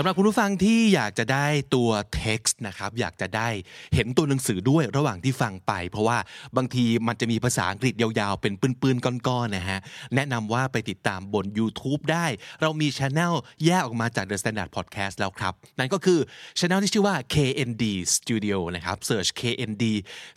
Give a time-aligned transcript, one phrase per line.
[0.00, 1.90] สำหรับคุณผู้ฟังที่อยากจะได้ตัว
[2.20, 3.48] text นะครับอยากจะได้
[3.94, 6.18] เห็นตัวหนังสือด้วยระหว่างที่ฟังไป เพราะว่า
[6.56, 9.80] บางทีมันจะมีภาษาอังกฤษยาวๆ เป็นปืนๆก้อนๆนะฮะ
[10.14, 12.26] แนะนำว่าไปติดตามบน YouTube ได้
[12.62, 16.18] เรามีช anel แยกออกมาจาก The Standard Podcast แล้วครับ นั่นก็คือ
[16.58, 17.84] ช anel ที่ชื่อว่า KND
[18.16, 19.84] Studio นะครับ search KND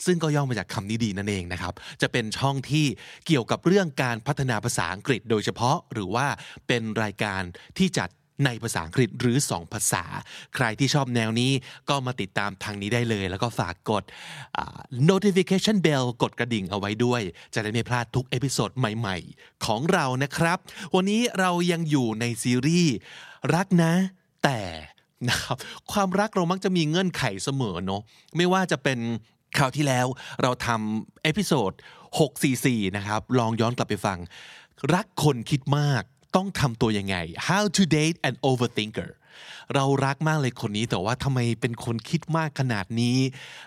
[0.05, 2.85] ซึ่งก็ย่อมาจากคำนี้ดีนั่นเองนะครับจะเป็นช่องที่
[3.27, 6.27] เกี่ยวกับเรื่องการพัฒนาภาษาอังกฤษ โดยเฉพาะหรือว่า
[6.67, 7.41] เป็นรายการ
[7.79, 8.09] ที่จัด
[8.45, 10.03] ในภาษาอังกฤษหรือ 2 ภาษา
[10.55, 11.51] ใครที่ชอบแนวนี้
[11.89, 14.03] ก็มาติดตามทางนี้ได้เลย แล้วก็ฝากกด
[15.09, 17.21] notification bell กดกระดิ่งเอาไว้ด้วย
[17.53, 20.57] จะได้ไม่พลาดทุก episode ใหม่ๆ ของเรานะครับ
[20.95, 22.95] วันนี้เรายังอยู่ในซีรีส์
[23.55, 23.93] รักนะ
[24.43, 24.61] แต่
[25.29, 25.57] นะครับ
[25.91, 28.01] ความรักเรามักจะมีเงื่อนไขเสมอเนาะ
[28.37, 28.99] ไม่ว่าจะเป็น
[29.57, 30.07] คราวที่แล้ว
[30.41, 31.71] เราทำ episode
[32.35, 34.19] 644 นะครับ ลองย้อนกลับไปฟัง
[34.93, 36.03] รักคนคิดมาก
[36.35, 37.15] ต้องทำตัวยังไง
[37.47, 39.11] how to date an overthinker
[39.75, 43.17] เรารักมากเลยคนนี้แต่ว่าทำไมเป็นคนคิดมากขนาดนี้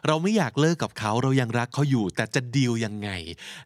[0.06, 3.10] เราไม่อยากเลิกกับเขาเรายังรักเขาอยู่ แต่จะดีลยังไง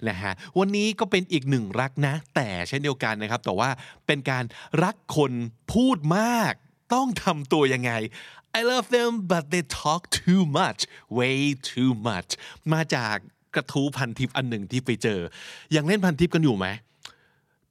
[0.09, 3.71] นะฮะวันนี้ก็เป็นอีกหนึ่งรักนะ แต่เช่นเดียวกันนะครับ แต่ว่า
[4.07, 4.45] เป็นการ
[4.85, 5.33] รักคน
[5.73, 6.53] พูดมาก
[6.95, 7.93] ต้องทำตัวยังไง
[8.59, 10.81] I love them but they talk too much
[11.19, 11.39] way
[11.71, 12.31] too much
[12.73, 13.17] มาจาก
[13.55, 15.21] กระทู้พันทิปอันหนึ่งที่ไปเจอ
[15.77, 16.67] ยังเล่นพันทิปกันอยู่ไหม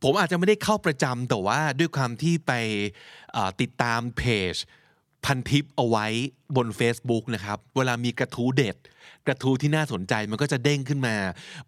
[0.03, 2.51] ผมอาจจะไม่ได้เข้าประจำแต่ว่าด้วยความที่ไป
[3.61, 4.23] ติดตามเพ
[4.53, 4.55] จ
[5.25, 6.05] พันทิปเอาไว้
[6.55, 8.77] บน Facebook นะครับ เวลามีกระทู้เด็ด
[9.27, 11.15] กระทู้ที่น่าสนใจมันก็จะเด้งขึ้นมา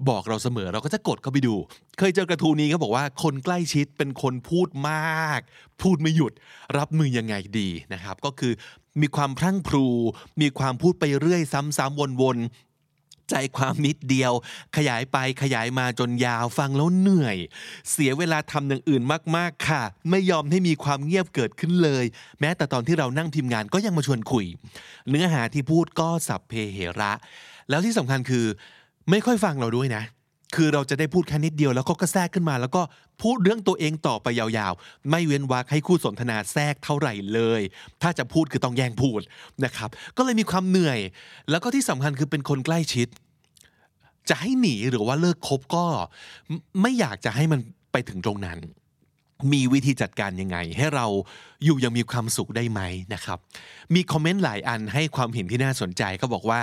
[0.10, 1.56] บอกเราเสมอเราก็จะกดเข้าไปดู
[1.98, 5.40] เคยเจอกระทู้นี้เขาบอกว่าคนใกล้ชิดเป็นคนพูดมาก
[5.82, 6.34] พูดไม่หยุด
[6.78, 8.54] รับมือยังไงดีนะครับ ก็คือ
[9.02, 9.88] มีความพรั่งพรู
[10.42, 12.69] มีความพูดไปเรื่อย ซ้ำๆวนๆ
[13.30, 14.34] ใจความนิดเดียว
[14.78, 17.38] ขยายไปขยายมาจนยาวฟังแล้วเหนื่อย
[17.92, 19.04] เสียเวลาทำอย่างอื่น
[19.38, 22.06] มากๆค่ะ ไม่ยอมให้มีความเงียบเกิดขึ้นเลย
[22.40, 24.46] แม้แต่ตอนที่เรานั่งทีมงานก็ยังมาชวนคุย
[25.10, 27.12] เนื้อหาที่พูดก็สับเพเหระ
[27.70, 28.46] แล้วที่สำคัญคือ
[29.10, 30.04] ไม่ค่อยฟังเราด้วยนะ
[30.56, 32.82] คือเราจะได้พูดแค่นิดเดียวแล้วก็ก็แทรกขึ้นมา แล้วก็
[33.22, 37.62] พูดเรื่องตัวเองต่อไปยาวๆ ไม่เว้นวรรคให้คู่สนทนาแทรกเท่าไหร่เลย
[38.02, 39.22] ถ้าจะพูดคือต้องแย่งพูด
[39.66, 41.00] นะครับ ก็เลยมีความเหนื่อย
[41.50, 43.08] แล้วก็ที่สำคัญคือเป็นคนใกล้ชิด
[44.30, 45.86] จะให้หนีหรือว่าเลิกคบก็
[46.82, 47.60] ไม่อยากจะให้มัน
[47.92, 48.58] ไปถึงตรงนั้น
[49.54, 51.06] มีวิธีจัดการยังไง ให้เรา
[51.64, 52.82] อยู่ยังมีความสุขได้ไหม
[53.14, 53.38] นะครับ
[53.96, 56.60] มีคอมเมนต์หลายอันให้ความเห็นที่น่าสนใจเขาบอกว่า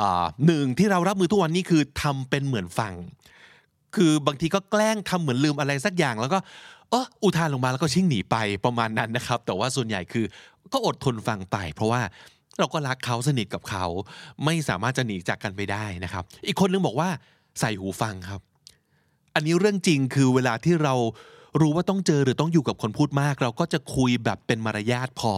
[0.00, 2.94] อ่าหนึ่งที่เรารับมือทุกวันนี้คือทำเป็นเหมือนฟัง
[3.96, 6.38] คือบางทีก็แกล้งทำเหมือนลืมอะไรสักอย่าง แล้วก็
[6.90, 10.24] เอออุทานลงมาแล้วก็ชิ่งหนีไปประมาณนั้นนะครับ แต่ว่าส่วนใหญ่คือ
[10.72, 12.00] ก็อดทนฟังไป เพราะว่า
[12.58, 13.84] เราก็รักเขาสนิทกับเขา
[14.44, 17.08] ไม่สามารถจะหนีจากกันไปได้นะครับ อีกคนนึงบอกว่า
[17.60, 18.40] ใส่หูฟังครับ
[19.34, 20.94] อันนี้เรื่องจริงคือเวลาที่เรา
[21.60, 25.34] รู้ว่าต้องเจอหรือต้องอยู่กับคนพูดมาก เราก็จะคุยแบบเป็นมารยาทพอ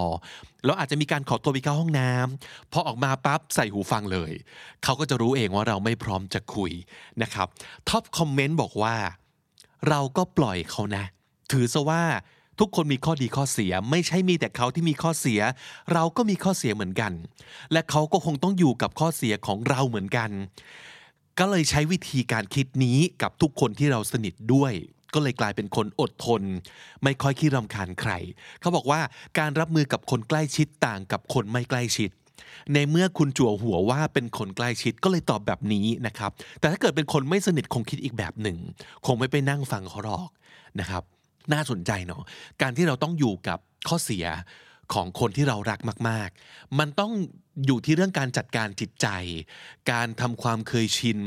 [0.65, 4.33] แล้วอาจจะมีการขอตัวไปเข้าห้องน้ำพอออกมาปั๊บใส่หูฟังเลย
[4.85, 6.73] เขาก็จะรู้เองว่าเราไม่พร้อมจะคุย
[7.23, 7.47] นะครับ
[7.89, 8.97] ท็อปคอมเมนต์บอกว่า
[9.89, 11.05] เราก็ปล่อยเขานะ
[11.53, 12.05] ถือซะว่า
[12.59, 15.41] ทุกคนมีข้อดีข้อเสีย ไม่ใช่มีแต่เขาที่มีข้อเสีย
[15.93, 17.13] เราก็มีข้อเสียเหมือนกัน
[17.73, 20.31] และเขาก็คงต้องอยู่กับข้อเสียของเราเหมือนกัน
[21.39, 24.73] ก็เลยใช้วิธีการคิดนี้กับทุกคนที่เราสนิทด้วย
[25.15, 26.43] ก็เลยกลายเป็นคนอดทน
[27.05, 28.13] ไม่ค่อยขี้รำคาญใคร
[28.61, 29.01] เขาบอกว่า
[29.39, 32.11] การรับมือกับคนใกล้ชิดต่างกับคนไม่ใกล้ชิด
[32.75, 36.31] ในเมื่อคุณจั่วหัวว่าเป็นคนใกล้ชิดก็เลยตอบแบบนี้นะครับ
[36.61, 38.59] แต่ถ้าเกิดเป็นคนไม่สนิทคงคิดอีกแบบหนึ่ง
[39.07, 40.29] คงไม่ไปนั่งฟังเขาหรอก
[40.81, 41.03] นะครับ
[41.53, 42.23] น่าสนใจเนาะ
[42.63, 43.59] การที่เราต้องอยู่กับ
[43.89, 44.27] ข้อเสีย
[44.95, 47.13] ของคนที่เรารักมาก ๆ มันต้อง
[47.67, 49.09] อยู่ที่เรื่องการจัดการจิตใจ
[49.91, 51.19] การทำความเคยชิน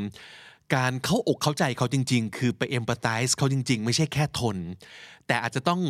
[0.75, 4.57] การเข้าอกเข้าใจเขาจริง ๆ คือไปเอมพัตไ z e เขาจริง ๆ ไม่ใช่แค่ทน
[5.27, 5.81] แต่อาจจะต้อง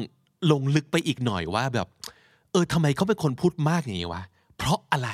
[0.51, 1.87] ลงลึกไปอีกหน่อยว่าแบบ
[2.51, 4.23] เออทำไมเขาเป็นคนพูดมากอย่างนี้วะ
[4.57, 5.09] เพราะอะไร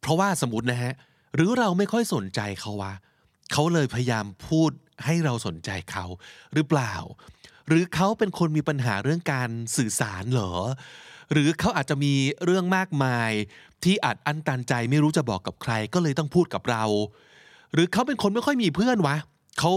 [0.00, 0.92] เพราะว่าสมมตินะฮะ
[1.34, 2.94] หรือเราไม่ค่อยสนใจเขาวะ
[3.52, 4.70] เขาเลยพยายามพูด
[5.04, 6.04] ให้เราสนใจเขา
[6.54, 6.94] หรือเปล่า
[7.68, 10.52] หรือเขาเป็นคนมีปัญหาเรื่องการสื่อสารเหรอ
[11.32, 12.14] หรือเขาอาจจะมี
[12.44, 13.30] เรื่องมากมาย
[13.84, 16.84] ที่อาจอั้นตันใจไม่รู้จะบอกกับใครก็เลยต้องพูดกับเรา
[17.74, 19.16] หรือเขาเป็นคนไม่ค่อยมีเพื่อนวะ
[19.58, 19.72] เขา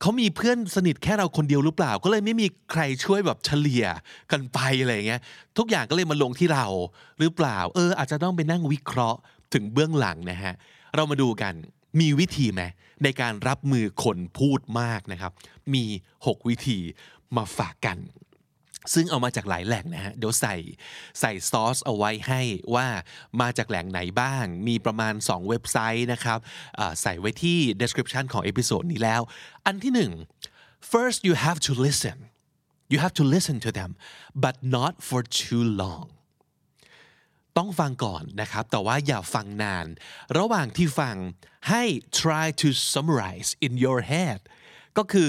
[0.00, 3.84] เขามีเพื่อนสนิทแค่เราคนเดียวหรือเปล่า ก็เลยไม่มีใครช่วยแบบเฉลี่ย
[4.32, 5.20] กันไปอะไรเงี้ย
[5.58, 6.66] ทุกอย่างก็เลยมาลงที่เรา
[7.18, 9.18] หรือเปล่า เออ อาจจะต้องไปนั่งวิเคราะห์
[9.52, 10.54] ถึงเบื้องหลังนะฮะ
[10.94, 11.54] เรามาดูกัน
[12.00, 12.62] มีวิธีไหม
[13.04, 15.32] ในการรับมือคนพูดมากนะครับ
[15.74, 15.84] มี
[16.16, 16.78] 6 วิธี
[17.36, 17.98] มาฝากกัน
[18.94, 20.54] ซึ่งเอามาจากหลายแหล่งนะฮะเดี๋ยวใส่
[21.20, 22.40] ใส่ซอสเอาไว้ให้
[22.74, 22.86] ว่า
[23.40, 26.38] มาจากแหล่งไหนบ้าง มีประมาณ 2 เว็บไซต์นะครับ
[27.02, 29.20] ใส่ไว้ที่ description ของ episode นี้แล้ว
[29.66, 29.92] อันที่
[30.46, 32.16] 1 first you have to listen
[32.92, 33.90] you have to listen to them
[34.44, 36.06] but not for too long
[37.58, 39.86] ต้องฟังก่อนนะครับ แต่ว่าอย่าฟังนาน
[40.38, 41.16] ระหว่างที่ฟัง
[41.68, 41.82] ให้
[42.20, 44.40] try to summarize in your head
[44.98, 45.28] ก็คือ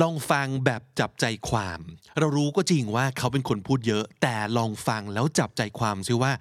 [0.00, 1.80] ลองฟังแบบจับใจความ
[2.18, 6.32] เรารู้ก็จริงว่าเขาเป็นคนพูดเยอะ แต่ลองฟังแล้วจับใจความซิว่า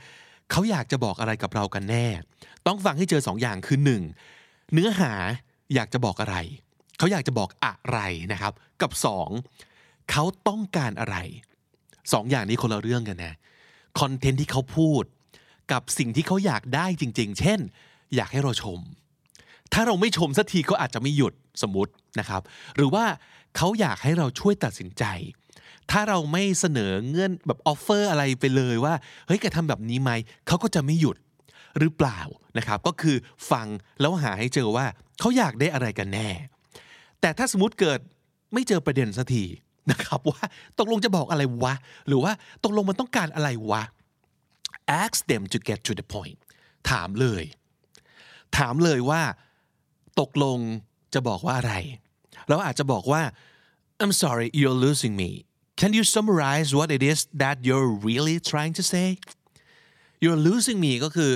[0.52, 2.08] เขาอยากจะบอกอะไรกับเรากันแน่
[2.68, 4.02] ต้องฟังให้เจอสองอย่างคือหนึ่ง
[4.74, 5.14] เนื้อหา
[5.74, 6.38] อยากจะบอกอะไร
[6.98, 8.00] เขาอยากจะบอกอะไร
[8.32, 9.30] นะครับ กับสอง
[10.12, 11.18] เขาต้องการอะไร
[12.14, 13.34] สองอย่างนี้คนละเรื่องกันนะ
[14.00, 15.04] คอนเทนต์ที่เขาพูด
[15.72, 17.60] กับสิ่งที่เขาอยากได้จริง ๆ เช่น
[18.16, 18.80] อยากให้เราชม
[19.74, 22.42] ถ้าเราไม่ชมสักทีเขาอาจจะไม่หยุดสมมตินะครับ
[22.76, 23.06] หรือว่า
[23.58, 25.04] เขาอยากให้เราช่วยตัดสินใจ
[25.92, 28.94] ถ้าเราไม่เสนอเงื่อนแบบออฟเฟอร์อะไรไปเลยว่า
[29.28, 30.12] เฮ้ยแกทำแบบนี้ไหม
[30.48, 31.18] เขาก็จะไม่หยุด
[31.80, 32.20] หรือเปล่า
[32.58, 33.16] นะครับ ก็คือ
[33.52, 33.68] ฟัง
[34.00, 34.86] แล้วหาให้เจอว่า
[35.20, 36.30] เขาอยากได้อะไรกันแน่
[37.22, 38.00] แต่ถ้าสมมติเกิด
[38.54, 39.44] ไม่เจอประเด็นสักที
[39.92, 40.42] นะครับว่า
[40.80, 41.74] ตกลงจะบอกอะไรวะ
[42.08, 42.34] หรือว่า
[42.64, 43.84] ตกลงมันต้องการอะไรวะ
[45.02, 46.38] ask them to get to the point
[46.90, 47.44] ถามเลย
[48.58, 49.22] ถามเลยว่า
[50.20, 50.58] ตกลง
[51.14, 51.74] จะบอกว่าอะไร
[52.52, 53.24] เราอาจจะบอกว่า
[54.02, 55.30] I'm sorry you're losing me
[55.82, 59.08] can you summarize what it is that you're really trying to say
[60.24, 61.32] you're losing me ก็คือ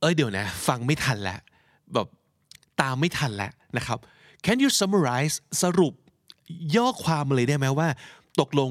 [0.00, 1.40] เอ้ยเดี๋ยวนะ ฟังไม่ทันแล้ว
[1.94, 2.08] แบบ
[2.80, 3.98] ตามไม่ทันแล้วนะครับ
[4.46, 5.94] can you summarize สรุป
[6.76, 7.88] ย่อความเลยได้ไหมว่า
[8.40, 8.70] ตกลง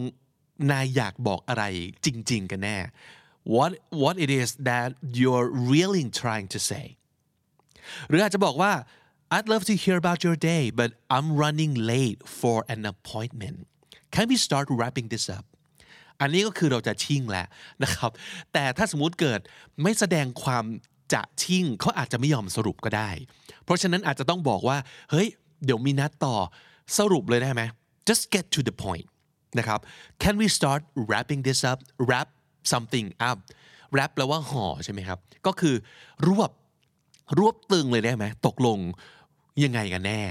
[0.71, 1.63] นายอยากบอกอะไร
[2.05, 2.77] จริง ๆ กันแน่
[3.53, 3.71] what
[4.01, 4.89] what it is that
[5.19, 6.85] you're really trying to say
[8.09, 8.71] หรืออาจจะบอกว่า
[9.33, 13.57] I'd love to hear about your day but I'm running late for an appointment
[14.15, 15.45] can we start wrapping this up
[16.21, 17.47] อันนี้ก็คือเราจะชิ่งแล้ว
[17.83, 18.11] นะครับ
[18.53, 19.39] แต่ถ้าสมมุติเกิด
[19.83, 20.65] ไม่แสดงความ
[21.13, 23.09] จะชิ่งเขาอาจจะไม่ยอมสรุปก็ได้
[23.63, 24.77] เพราะฉะนั้นอาจจะต้องบอกว่า
[25.11, 25.27] เฮ้ย
[25.65, 26.35] เดี๋ยวมีนัดต่อ
[26.97, 27.61] สรุปเลยได้ไหม
[28.09, 29.07] just get to the point
[29.59, 29.79] นะครับ
[30.23, 32.27] can we start wrapping this up wrap
[32.71, 33.37] something up
[33.95, 35.75] wrap แปลว่าห่อใช่ไหมครับ ก็คือ
[36.27, 36.51] รวบ
[37.39, 38.79] รวบตึงเลยได้ไหม ตกลง
[39.63, 40.21] ยังไงกันแน่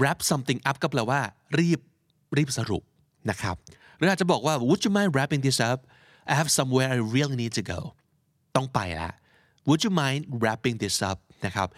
[0.00, 1.20] wrap something up ก็แปลว่า
[1.58, 1.80] รีบ
[2.36, 2.82] รีบสรุป
[3.30, 3.56] นะครับ
[3.96, 5.78] หรืออาจจะบอกว่า would you mind wrapping this up
[6.30, 7.80] I have somewhere I really need to go
[8.56, 9.10] ต้องไปละ
[9.68, 11.68] would you mind wrapping this up นะครับ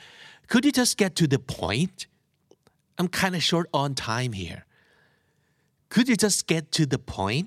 [0.50, 1.98] could you just get to the point
[2.98, 4.60] I'm kind of short on time here
[5.92, 7.46] could you just get to the point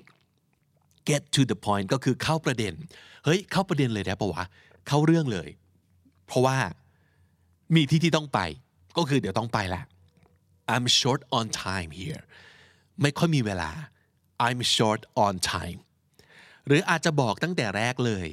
[1.10, 2.74] get to the point ก็คือเข้าประเด็น
[3.24, 4.44] เฮ้ย เข้าประเด็นเลยได้ปะวะ
[4.88, 5.48] เข้าเรื่องเลย
[6.26, 6.56] เพราะว่า
[7.74, 8.40] มีที่ที่ต้องไป
[8.96, 9.82] ก็คือเดี๋ยวต้องไปละ
[10.74, 12.22] I'm short on time here
[13.02, 13.70] ไม่ค่อยมีเวลา
[14.46, 15.78] I'm short on time
[16.66, 18.26] หรืออาจจะบอกตั้งแต่แรกเลย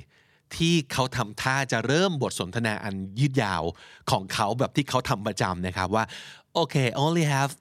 [0.55, 3.63] ที่เขาทำท่าจะเริ่มบทสนทนาอันยืดยาว
[4.11, 6.03] ของเขาแบบที่เขาทำประจำนะครับว่า
[6.61, 7.51] okay only have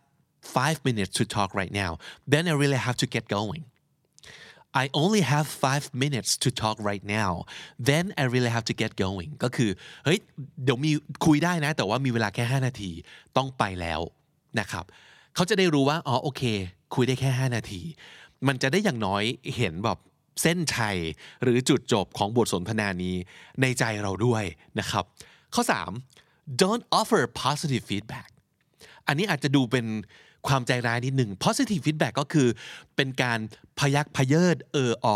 [0.57, 1.91] five minutes to talk right now
[2.33, 3.63] then I really have to get going
[4.83, 7.33] I only have five minutes to talk right now
[7.91, 9.71] then I really have to get going ก็คือ
[10.05, 10.19] เฮ้ย
[10.65, 10.93] เดี๋ยวมี
[11.27, 12.91] คุยได้นะ แต่ว่ามีเวลาแค่ 5 นาที
[13.37, 14.01] ต้องไปแล้ว
[14.61, 14.85] นะครับ
[15.35, 16.43] เขาจะได้รู้ว่าอ๋อโอเค
[16.95, 17.83] คุยได้แค่ 5 นาที
[18.47, 19.23] มันจะได้อย่างน้อย
[19.57, 19.99] เห็นแบบ
[20.43, 20.99] เส้นชัย
[21.43, 23.17] หรือจุดจบของบทสนทนานี้
[23.61, 24.45] ในใจเราด้วย
[24.79, 25.05] นะครับ
[25.55, 25.63] ข้อ
[26.13, 28.29] 3 don't offer positive feedback
[29.07, 29.87] อันนี้อาจจะดูเป็น
[30.47, 32.49] ความใจร้ายนิดหนึ่ง positive feedback ก็คือ
[32.97, 33.39] เป็นการ
[33.79, 35.09] พยักพเยิดเอออ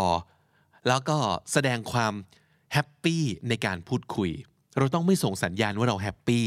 [0.88, 1.16] แล้วก็
[1.52, 2.14] แสดงความ
[2.72, 4.32] แฮปปี้ในการพูดคุย
[4.78, 6.46] เราต้องไม่ส่งสัญญาณว่าเราแฮปปี้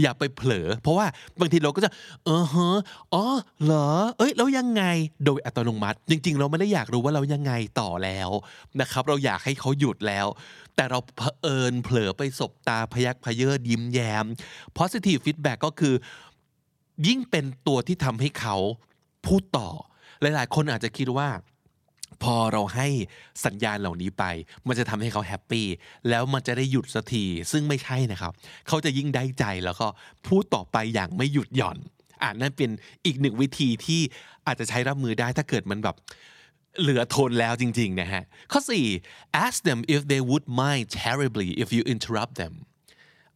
[0.00, 1.06] อย่าไปเผลอ เพราะว่า
[1.40, 1.90] บางทีเราก็จะ
[2.24, 2.78] เออฮะ
[3.14, 3.24] อ๋อ
[3.64, 4.82] เหรอ เอ้ยแล้วยังไง
[5.24, 8.30] โดยอัตโนมัติ จริง ๆ เราไม่ได้อยากรู้ว่าเรายังไงต่อแล้ว
[8.80, 10.26] นะครับ เราอยากให้เขาหยุดแล้ว
[10.76, 14.24] แต่เราเผอิญเผลอไปสบตาพยักพเยิดยิ้มแย้ม
[14.78, 15.94] positive feedback ก็คือ
[17.06, 18.56] ยิ่งเป็นตัวที่ทำให้เขา
[19.26, 19.68] พูดต่อ
[20.20, 21.28] หลายๆ คนอาจจะคิดว่า
[22.22, 22.88] พอเราให้
[23.44, 24.24] สัญญาณเหล่านี้ไป
[24.66, 25.66] มันจะทำให้เขา happy
[26.08, 28.32] แล้วมันจะได้หยุดสักทีซึ่งไม่ใช่นะครับ
[28.68, 29.86] เขาจะยิ่งได้ใจแล้วก็
[30.26, 31.78] พูดต่อไปอย่างไม่หยุดหย่อน
[32.22, 32.70] อ่านั่นเป็น
[33.06, 34.00] อีกหนึ่งวิธีที่
[34.46, 35.96] อาจจะใช้รับมือได้ถ้าเกิดมันแบบ
[36.80, 38.60] เหลือทนแล้วจริงๆนะฮะข้อ
[39.02, 42.54] 4 ask them if they would mind terribly if you interrupt them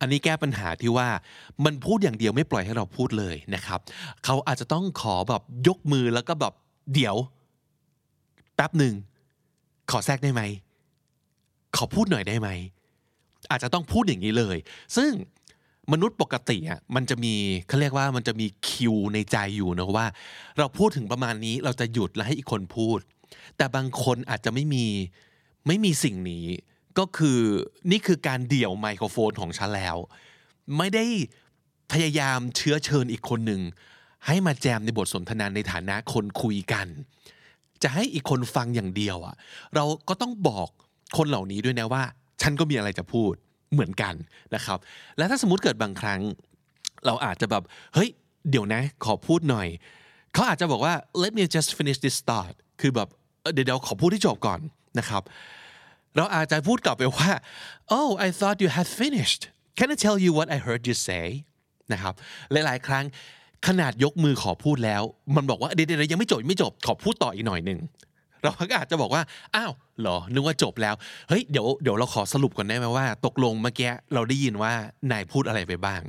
[0.03, 1.09] อันนี้แก้ปัญหาที่ว่า
[1.65, 3.81] มันพูดอย่างเดียวไม่ปล่อยให้เราพูดเลยนะครับ
[4.25, 6.53] เขาอาจจะต้องขอแบบยกมือแล้วก็แบบ
[6.95, 7.17] เดี๋ยว
[8.57, 8.95] แป๊บหนึ่ง
[9.91, 10.43] ขอแทรกได้ไหม
[11.77, 12.49] ขอพูดหน่อยได้ไหม
[13.51, 14.57] อาจจะต้องพูดอย่างนี้เลย
[14.97, 15.11] ซึ่ง
[15.93, 17.35] มนุษย์ปกติอะมันจะมี
[17.69, 20.07] เขาเรียกว่ามันจะมีคิวในใจอยู่นะว่า
[20.59, 22.99] เราพูดถึงประมาณนี้เราจะหยุดแล้วให้อีกคนพูด
[23.57, 24.87] แต่บางคนอาจจะไม่มี
[25.67, 26.47] ไม่มีสิ่งนี้
[26.99, 27.39] ก็คือ
[27.91, 29.97] นี่คือการเดี่ยวไมโครโฟนของฉันแล้ว
[30.79, 31.07] ไม่ได้
[31.93, 33.61] พยายามเชื้อเชิญอีกคนหนึ่ง
[34.27, 36.87] ให้มาแจมในบทสนทนาในฐานะคนคุยกัน
[37.83, 39.35] จะให้อีกคนฟังอย่างเดียวอะ
[39.75, 40.69] เราก็ต้องบอก
[41.17, 42.03] คนเหล่านี้ด้วยนะว่า
[42.43, 43.33] ฉันก็มีอะไรจะพูด
[43.73, 44.15] เหมือนกัน
[44.55, 44.79] นะครับ
[45.19, 46.21] และถ้าสมมติเกิดบางครั้ง
[47.07, 47.63] เราอาจจะแบบ
[47.95, 48.09] เฮ้ย
[48.51, 49.69] เดี๋ยวนะ ขอพูดหน่อย
[50.33, 53.09] เขาอาจจะบอกว่า let me just finish this thought คือแบบ
[53.53, 54.61] เดี๋ยวเดี๋ยวขอพูดที่จบก่อน
[54.99, 55.23] นะครับ
[56.16, 57.31] เราอาจจะพูดกลับไปว่า
[57.99, 59.42] oh I thought you had finished
[59.78, 61.26] can I tell you what I heard you say
[61.92, 62.14] นะครับ
[62.52, 63.04] หลายๆ ครั้ง
[63.66, 65.02] ขนาดยกมือขอพูดแล้ว
[65.37, 67.81] มันบอกว่าเดี๋ยวๆยังไม่จบไม่จบขอพูดต่ออีกหน่อยหนึ่ง
[68.45, 69.23] เราก็อาจจะบอกว่า
[69.57, 70.95] อ้าวเหรอนึกว่าจบแล้ว
[71.28, 74.73] เฮ้ยเดี๋ยวเดี๋ยวเราขอสรุปก่อนได้ไหมว่า ตกลงเมื่อกี้เราได้ยินว่า
[75.12, 76.02] นายพูดอะไรไปบ้าง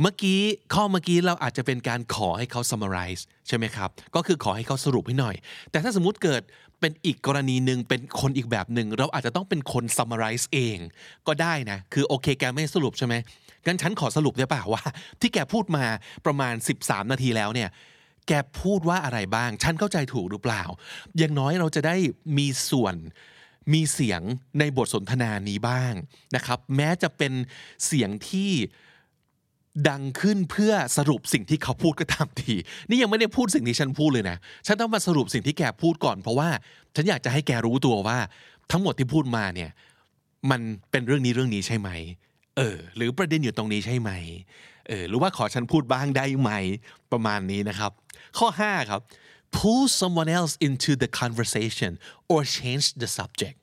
[0.00, 0.40] เมื่อกี้
[0.74, 5.36] ข้อเมื่อกี้เราอาจจะเป็นการขอให้เขา summarize ใช่ไหมครับ ก็คือขอให้เขาสรุปให้หน่อย
[5.70, 6.42] แต่ถ้าสมมุติเกิด
[6.80, 10.78] เป็นอีกกรณีหนึ่งเป็นคนอีกแบบหนึ่งเราอาจจะต้องเป็นคน summarize เอง
[11.26, 13.14] ก็ได้นะ คือโอเคแกไม่สรุปใช่ไหม
[13.66, 14.82] งั้นฉันขอสรุปได้ป่าว่า
[15.20, 15.84] ที่แกพูดมา
[16.26, 17.68] ประมาณ 13 นาทีแล้วเนี่ย
[18.28, 20.62] แกพูดว่าอะไรบ้าง ฉันเข้าใจถูกหรือเปล่า
[21.18, 21.96] อย่างน้อยเราจะได้
[22.38, 22.94] มีส่วน
[23.72, 24.20] มีเสียง
[24.58, 25.92] ในบทสนทนานี้บ้าง
[26.36, 27.32] นะครับ แม้จะเป็น
[27.86, 28.52] เสียงที่
[29.88, 32.54] ดังขึ้นเพื่อสรุปสิ่งที่เขาพูดก็ตามที
[32.88, 36.48] นี่ยังไม่ได้พูดสิ่งที่ฉันพูดเลยนะ ฉันต้องมาสรุปสิ่งที่แกพูดก่อนเพราะว่า
[36.94, 38.18] ฉันอยากจะให้แกรู้ตัวว่า
[38.70, 39.70] ทั้งหมดที่พูดมาเนี่ย
[40.50, 41.90] มันเป็นเรื่องนี้เรื่องนี้ใช่ไหม
[42.56, 44.10] เออ หรือประเด็นอยู่ตรงนี้ใช่ไหม
[44.88, 46.50] เออ หรือว่าขอฉันพูดบ้างได้ไหม
[47.12, 47.92] ประมาณนี้นะครับ
[48.38, 49.00] ข้อ 5 ครับ
[49.56, 51.92] pull someone else into the conversation
[52.32, 53.56] or change the subject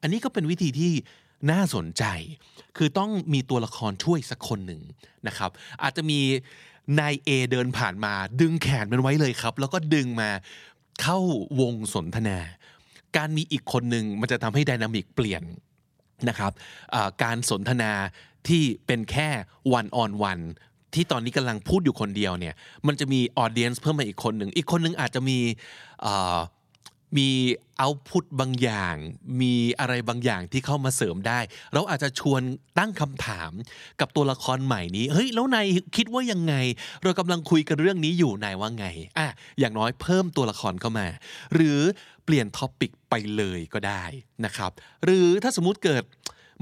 [0.00, 0.92] อันนี้ก็เป็นวิธีที่
[1.50, 2.04] น่าสนใจ
[2.76, 4.82] คือต้องมีตัวละครช่วยสักคนหนึ่ง
[5.26, 5.50] นะครับ
[5.82, 6.20] อาจจะมี
[7.00, 10.30] นาย A เดินผ่านมาดึงแขนมันไว้เลยครับ แล้วก็ดึงมา
[11.00, 11.18] เข้า
[11.60, 12.38] วงสนทนา
[13.16, 15.42] การมีอีกคนหนึ่งมันจะทำให้ไดนามิกเปลี่ยน
[16.28, 16.52] นะครับ
[17.22, 17.92] การสนทนา
[18.48, 19.28] ที่เป็นแค่
[19.78, 20.44] one on one
[20.94, 22.54] ที่ตอนนี้กำลังพูดอยู่คนเดียวเนี่ย
[22.86, 25.38] มันจะมี audience เพิ่มมาอีกคนหนึ่งอีกคนหนึ่งอาจจะมี
[27.16, 27.28] มี
[27.78, 28.96] output บางอย่าง
[29.40, 31.40] มีอะไรบางอย่างที่เข้ามาเสริมได้
[31.74, 32.42] เราอาจจะชวน
[32.78, 33.52] ตั้งคำถาม
[34.00, 36.54] กับตัวละครใหม่นี้ เฮ้ย แล้วนายคิดว่ายังไง
[37.02, 38.86] เรากำลังคุยกันเรื่องนี้อยู่ นายว่าไง
[39.18, 41.06] อะ อย่างน้อยเพิ่มตัวละครเข้ามา
[41.54, 41.80] หรือ
[42.24, 44.04] เปลี่ยน topic ไปเลยก็ได้
[44.44, 44.70] นะครับ
[45.04, 46.04] หรือถ้าสมมติเกิด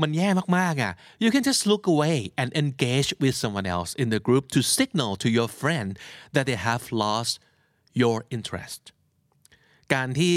[0.02, 4.60] มันแย่มากๆอะ you can just look away and engage with someone else in the group to
[4.78, 5.90] signal to your friend
[6.34, 7.32] that they have lost
[8.02, 8.82] your interest
[9.95, 10.35] การที่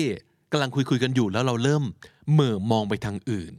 [0.51, 1.84] กำลังคุยคุยกันอยู่แล้วเราเริ่ม
[2.32, 3.53] เหม่อมองไปทางอื่น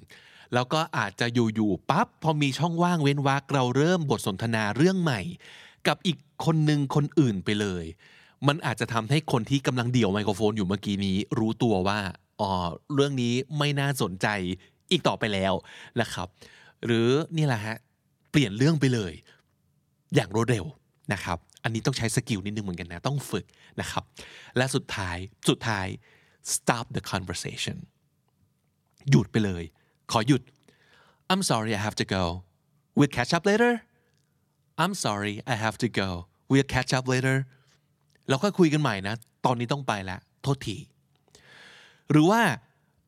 [0.55, 5.21] แล้วก็อาจจะอยู่ๆปั๊บพอมีช่องว่างเว้นวรรคเราเริ่มบทสนทนาเรื่องใหม่
[5.87, 7.85] กับอีกคนหนึ่งคนอื่นไปเลย
[8.47, 11.99] มันอาจจะทำให้คนที่กำลังเดี่ยวไมโครโฟนอยู่เมื่อกี้นี้ รู้ตัวว่า
[12.41, 12.51] อ๋อ
[12.95, 14.27] เรื่องนี้ไม่น่าสนใจ
[14.91, 15.53] อีกต่อไปแล้ว
[16.01, 16.29] นะครับ
[16.85, 17.77] หรือนี่แหละฮะ
[18.31, 19.13] เปลี่ยนเรื่องไปเลย
[20.15, 20.65] อย่างรวดเร็ว
[21.13, 23.47] นะครับ อันนี้ต้องใช้สกิลนิดนึงเหมือนกันนะ ต้องฝึก
[23.81, 24.05] นะครับ
[24.57, 25.17] และสุดท้าย
[25.49, 25.87] สุดท้าย
[26.55, 27.77] stop the conversation
[29.11, 29.65] หยุดไปเลย
[30.13, 30.43] ขอหยุด
[31.31, 32.25] I'm sorry I have to go
[32.97, 33.73] we'll catch up later
[34.83, 36.09] I'm sorry I have to go
[36.51, 37.37] we'll catch up later
[38.29, 39.15] เราค่อยคุยกันใหม่นะ
[39.47, 40.77] ตอนนี้ต้องไปแล้ว โทษที
[42.11, 42.43] หรือว่า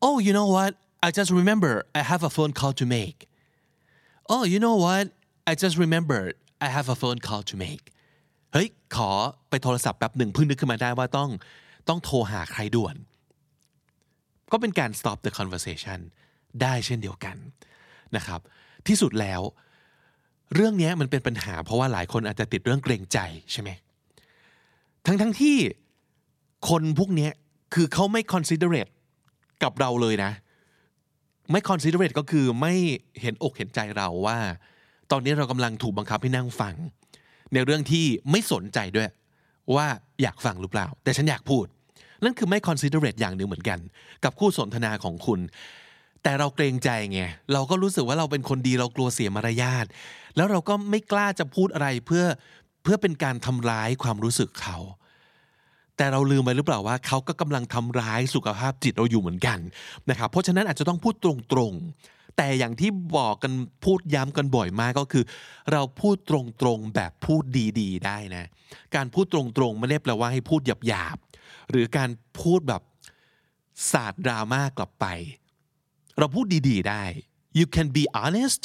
[0.05, 0.71] oh you know what
[1.07, 3.19] I just remember I have a phone call to make
[4.33, 5.05] oh you know what
[5.49, 6.33] I just remembered
[6.65, 7.85] I have a phone call to make
[8.53, 9.09] เฮ้ยขอ
[9.49, 11.29] ไปโทรศัพท์แป๊บหนึ่งเพิ่งนึกขึ้นมาได้ว่าต้อง
[11.87, 12.95] ต้องโทรหาใครด่วน
[14.51, 15.99] ก็เป็นการ stop the conversation
[16.61, 17.37] ได้เช่นเดียวกัน
[18.15, 18.39] นะครับ
[18.87, 19.41] ที่สุดแล้ว
[20.53, 23.19] เรื่องนี้มันเป็นปัญหาเพราะว่าหลายคนอาจจะติดเรื่องเกรงใจ
[23.51, 23.69] ใช่ไหม
[25.05, 25.55] ทั้งทั้งที่
[26.69, 27.29] คนพวกนี้
[27.73, 28.91] คือเขาไม่ considerate
[29.63, 30.31] กับเราเลยนะ
[31.51, 32.73] ไม่ considerate ก็คือไม่
[33.21, 34.37] เห็นอกเห็นใจเราว่า
[35.11, 36.75] ตอนนี้เรากำลังถูกบังคับให้นั่งฟัง
[37.53, 39.09] ในเรื่องที่ไม่สนใจด้วย
[39.75, 39.87] ว่า
[40.21, 41.65] อยากฟังหรือเปล่า แต่ฉันอยากพูด
[42.23, 43.79] นั่นคือไม่ considerate อย่างหนึ่งเหมือนกัน
[44.23, 45.39] กับคู่สนทนาของคุณ
[46.23, 47.21] แต่เราเกรงใจไง
[47.53, 49.85] เราก็รู้สึกว่าเราเป็นคนดีเรากลัวเสียมารยาท
[50.35, 52.25] แล้วเราก็ไม่กล้าจะพูดอะไรเพื่อ
[52.83, 54.77] เพื่อเป็นการทำร้ายความรู้สึกเขา
[55.97, 59.59] แต่เราลืมไปหรือเปล่าว่าเขาก็กำลังทำร้ายสุขภาพจิตเราอยู่เหมือนกัน
[60.09, 61.25] นะครับเพราะฉะนั้นอาจจะต้องพูดต
[61.57, 65.23] รงๆ แต่อย่างที่บอกกันพูดย้ำกันบ่อยมากก็คือ
[65.71, 67.43] เราพูดตรงๆแบบพูด
[67.79, 68.45] ดีๆ ได้นะ
[68.95, 72.09] การพูดตรงๆไม่ได้แปลว่าให้พูดหยาบๆ หรือการ
[72.39, 72.81] พูดแบบ
[73.91, 75.05] ศาสตร์ดราม่ากลับไป
[76.19, 77.03] เราพูดดีๆได้
[77.59, 78.63] you can be honest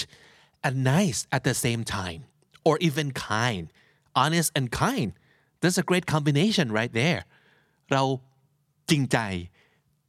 [0.66, 2.20] and nice at the same time
[2.68, 3.64] or even kind
[4.20, 5.10] honest and kind
[5.60, 7.20] that's a great combination right there
[7.92, 8.02] เรา
[8.90, 9.18] จริงใจ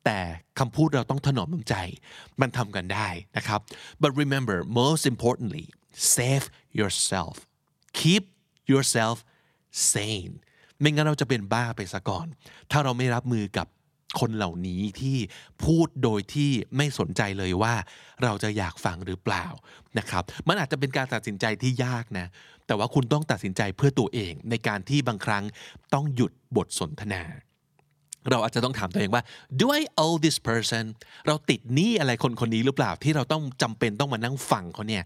[0.09, 0.25] แต่
[0.59, 1.75] คำพูดเราต้องถนอมน้ำใจ
[2.41, 3.59] มันทำกันได้นะครับ
[4.01, 5.65] but remember most importantly
[6.15, 6.45] save
[6.79, 7.35] yourself
[7.99, 8.23] keep
[8.71, 9.17] yourself
[9.91, 10.33] sane
[10.79, 12.27] ไม่งั้นเราจะเป็นบ้าไปซะก่อน
[12.71, 13.67] ถ้าเราไม่รับมือกับ
[14.19, 15.17] คนเหล่านี้ที่
[15.65, 17.73] พูดโดยที่ไม่สนใจเลยว่า
[18.23, 19.45] เราจะอยากฟังหรือเปล่า
[19.99, 22.27] นะครับ มันอาจจะเป็นการตัดสินใจที่ยากนะ
[22.67, 25.43] แต่ว่าคุณต้องตัดสินใจเพื่อตัวเองในการที่บางครั้ง
[25.93, 27.23] ต้องหยุดบทสนทนา
[28.31, 29.23] เราอาจจะต้องถามตัวเองว่า
[29.59, 30.85] do I owe this person
[31.27, 35.03] เราติดหนี้อะไรคนคนนี้หรือเปล่าที่เราต้องจำเป็นต้องมานั่งฟังเขาเนี่ย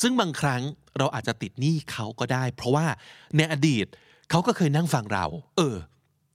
[0.00, 0.62] ซึ่งบางครั้ง
[0.98, 2.86] เราอาจจะติดหนี้เขาก็ได้ เพราะว่า
[3.36, 3.86] ในอดีต
[4.30, 5.24] เขาก็เคยนั่งฟังเรา
[5.56, 5.76] เออ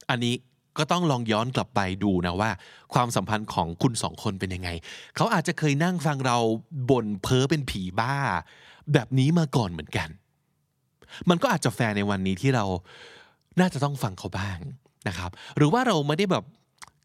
[0.09, 0.35] อันนี้
[0.77, 2.51] ก็ต้องลองย้อนกลับไปดูนะว่า
[2.93, 4.69] ความสัมพันธ์ของคุณสองคนเป็นยังไง
[5.15, 6.37] เขาอาจจะเคยนั่งฟังเรา
[6.89, 8.15] บ่นเพ้อเป็นผีบ้า
[8.93, 10.09] แบบนี้มาก่อนเหมือนกัน
[11.29, 12.65] มันก็อาจจะแฟร์ในวันนี้ที่เรา
[13.59, 14.57] น่าจะต้องฟังเขาบ้าง
[15.07, 16.43] นะครับ หรือว่าเราไม่ได้แบบ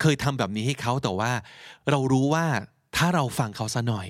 [0.01, 1.33] เคยทำแบบนี้ให้เขาแต่ว่า
[1.91, 2.47] เรารู้ว่า
[2.97, 4.09] ถ้าเราฟังเขาซะหน่อย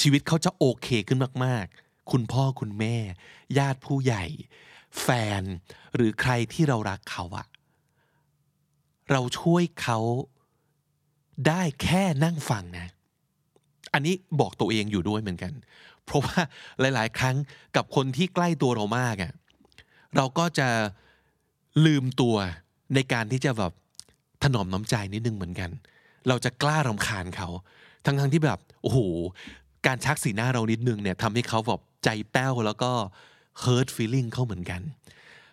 [0.00, 2.96] ชีวิตเขาจะโอเคขึ้นมาก ๆ คุณพ่อคุณแม่
[3.58, 4.24] ญาติผู้ใหญ่
[5.02, 5.08] แฟ
[5.40, 5.42] น
[5.94, 7.46] หรือใครที่เรารักเขาอะ
[9.10, 9.98] เราช่วยเขา
[11.48, 12.86] ได้แค่นั่งฟังนะ
[13.94, 15.52] อันนี้บอกตัวเองอยู่ด้วยเหมือนกัน
[16.04, 16.40] เพราะว่า
[16.80, 17.36] หลาย ๆ ครั้ง
[17.76, 19.32] กับคนที่ใกล้ตัวเรามากอะ
[20.16, 20.68] เราก็จะ
[21.86, 22.36] ลืมตัว
[22.94, 23.72] ในการที่จะแบบ
[24.42, 25.70] ถนอมน้ำใจนิดนึงเหมือนกัน
[26.28, 27.48] เราจะกล้ารำคาญเขา
[28.04, 28.98] ทั้งๆที่แบบโอ้โห
[29.86, 32.90] การชักสีหน้าเรานิดนึงเนี่ยทำให้เขาแบบใจแป้วแล้วก็
[33.62, 34.82] hurt feeling เขาเหมือนกัน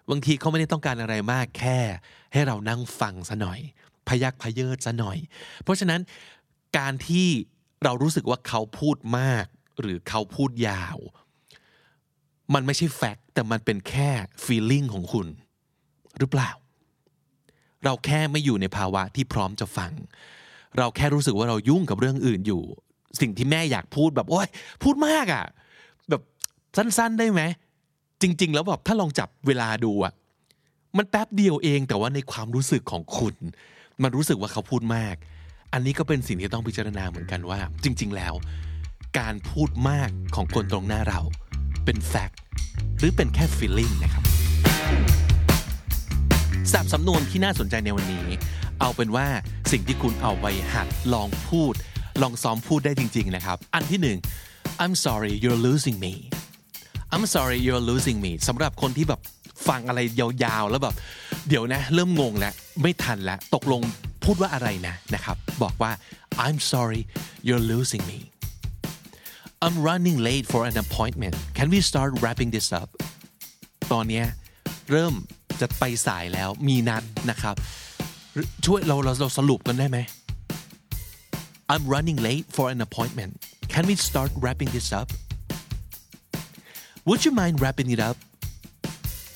[0.10, 1.80] บางทีเขาไม่ได้ต้องการอะไรมากแค่
[2.34, 3.60] ให้เรานั่งฟังซะหน่อย
[4.08, 5.18] พยักพเยิดซะหน่อย
[5.64, 6.02] เพราะฉะนั้น
[6.78, 7.28] การที่
[7.84, 9.46] เรารู้สึกว่าเขาพูดมาก
[9.82, 10.98] หรือเขาพูดยาว
[12.54, 14.10] มันไม่ใช่แฟกต์แต่มันเป็นแค่
[14.46, 15.28] feeling ของคุณ
[16.20, 16.50] หรือเปล่า
[17.86, 19.92] เราแค่ไม่อยู่ในภาวะที่พร้อมจะฟัง
[20.78, 22.62] เราแค่รู้สึกว่าเรายุ่งกับเรื่องอื่นอยู่
[23.22, 24.48] สิ่งที่แม่อยากพูดแบบโอ๊ย
[24.84, 25.46] พูดมากอะ่ะ
[26.10, 26.22] แบบ
[26.78, 27.42] สั้นๆได้ไหม
[28.22, 30.14] จริง ๆ แล้วแบบถ้าลองจับเวลาดูอะ่ะ
[30.98, 33.36] มันแป๊บเดียวเองแต่ว่าในความรู้สึกของคุณ
[34.04, 35.16] มันรู้สึกว่าเขาพูดมาก
[35.74, 38.34] อันนี้ก็เป็นสิ่งที่ต้องพิจารณาเหมือนกันว่า จริง ๆ แล้ว
[39.20, 41.22] การพูดมากของคนตรงหน้าเรา
[41.86, 42.40] เป็นแฟกต์
[42.98, 44.43] หรือเป็นแค่ feeling นะครับ
[46.72, 48.28] สับสำนวนที่น่าสนใจในวันนี้
[48.80, 49.28] เอาเป็นว่า
[49.72, 51.74] สิ่งที่คุณเอาไปหัดลองพูด
[52.22, 54.18] ลองซ้อมพูดได้จริง ๆ นะครับ อันที่หนึ่ง
[54.84, 56.14] I'm sorry you're losing me
[57.14, 59.20] I'm sorry you're losing me สำหรับคนที่แบบ
[59.68, 60.96] ฟังอะไรยาวๆ แล้วแบบ
[61.48, 63.82] เดี๋ยวนะ เริ่มงงแล้ว ไม่ทันแล้ว ตกลง
[64.24, 65.92] พูดว่าอะไรนะนะครับ บอกว่า
[66.46, 67.02] I'm sorry
[67.48, 68.20] you're losing me
[69.66, 72.90] I'm running late for an appointment can we start wrapping this up
[73.92, 74.26] ตอนเนี้ย
[74.92, 75.14] เริ่ม
[75.62, 77.56] จะไปสายแล้วมีนัดนะครับ
[78.66, 79.98] ช่วยเราเราเราสรุปกันได้ไหม
[81.72, 83.32] I'm running late for an appointment
[83.74, 85.08] can we start wrapping this up
[87.08, 88.18] Would you mind wrapping it up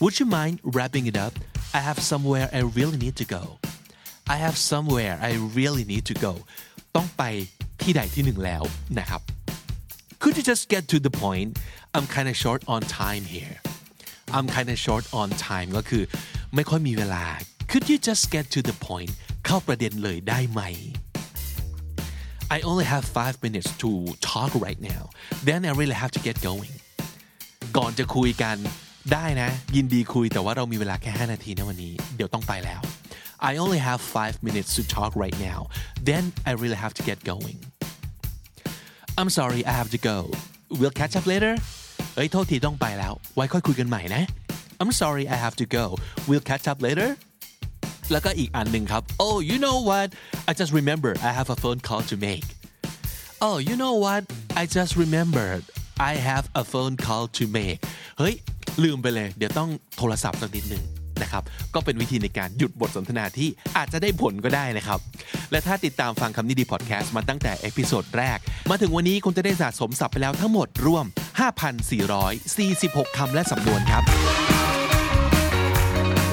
[0.01, 1.33] Would you mind wrapping it up
[1.77, 3.43] I have somewhere I really need to go
[4.33, 6.33] I have somewhere I really need to go
[6.95, 7.23] ต้องไป
[7.81, 8.63] ที่ใดที่หนึ่งแล้ว
[8.99, 9.21] นะครับ
[10.21, 11.49] Could you just get to the point
[11.95, 13.55] I'm kind of short on time here
[14.35, 16.03] I'm kind of short on time ก็คือ
[16.55, 17.23] ไม่ค่อยมีเวลา
[17.71, 19.11] Could you just get to the point
[19.45, 20.61] เข้าประเด็นเลยได้ไหม
[22.55, 23.89] I only have five minutes to
[24.31, 25.03] talk right now
[25.47, 26.73] then I really have to get going
[27.77, 28.57] ก่อนจะคุยกัน
[29.13, 32.81] ได้นะ ยินดีคุยแต่ว่าเรามีเวลาแค่ 5 นาทีนะวันนี้ เดี๋ยวต้องไปแล้ว
[33.49, 35.59] I only have five minutes to talk right now
[36.09, 37.57] then I really have to get going
[39.19, 40.17] I'm sorry I have to go
[40.79, 41.53] we'll catch up later
[42.17, 44.23] เอ้ยโทษทีต้องไปแล้ว ไว้ค่อยคุยกันใหม่นะ
[44.81, 45.85] I'm sorry I have to go
[46.27, 47.09] we'll catch up later
[48.11, 50.07] แล้วก็อีกอันหนึ่งครับ Oh you know what
[50.49, 52.47] I just remember I have a phone call to make
[53.45, 54.21] Oh you know what
[54.61, 55.63] I just remembered
[56.09, 57.79] I have a phone call to make
[58.19, 58.33] เฮ้ย
[58.83, 60.83] ลืมไปเลย เดี๋ยวต้องโทรศัพท์สักนิดหนึ่ง
[61.23, 61.43] นะครับ
[61.75, 64.99] ก็เป็นวิธีในการหยุดบทสนทนาที่อาจจะได้ผลก็ได้นะครับ
[65.51, 68.37] และถ้าติดตามฟังคำนี้ดีพอดแคสต์มาตั้งแต่ episode แรก
[68.69, 71.05] มาถึงวันนี้คุณจะได้สะสมศัพท์ไปแล้วทั้งหมดรวม
[71.91, 74.03] 5,446คำและสำนวนครับ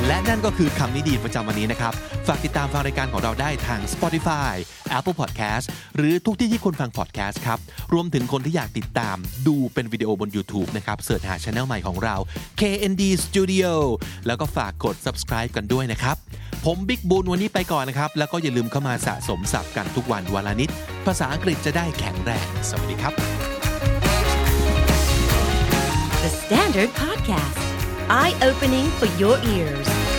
[0.06, 1.92] และนั่นก็คือคำนี้ดีประจำวันนี้นะครับ
[2.26, 4.54] ฝากติดตามฟังรายการของเราได้ทาง Spotify
[4.98, 7.58] Apple Podcast หรือทุกที่ที่คุณฟัง podcast ครับ
[7.92, 12.16] รวมถึงคนที่อยากติดตามดูเป็นวิดีโอบน YouTube นะครับเสิร์ชหาช anel ใหม่ของเรา
[12.60, 13.72] KND Studio
[14.26, 16.16] แล้วก็ฝากกด subscribe กันด้วยนะครับ
[16.64, 20.70] ผมบิ๊กบูลวันนี้ไปก่อนนะครับ แล้วก็อย่าลืมเข้ามาสะสมศัพท์กันทุกวันวันละนิด
[21.06, 23.14] ภาษาอังกฤษจะได้แข็งแรง สวัสดีครับ
[26.24, 27.66] The Standard Podcast,
[28.08, 30.13] eye opening for your ears.